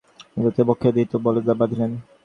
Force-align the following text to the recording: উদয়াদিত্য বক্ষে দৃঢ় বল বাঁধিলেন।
উদয়াদিত্য 0.37 0.61
বক্ষে 0.69 0.89
দৃঢ় 0.95 1.15
বল 1.23 1.35
বাঁধিলেন। 1.59 1.91